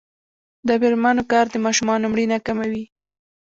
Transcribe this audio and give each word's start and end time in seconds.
د 0.67 0.69
میرمنو 0.81 1.23
کار 1.31 1.45
د 1.51 1.55
ماشومانو 1.65 2.09
مړینه 2.11 2.37
کموي. 2.45 2.83